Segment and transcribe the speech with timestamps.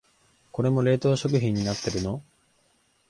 [0.51, 2.23] これも冷凍食品になってるの？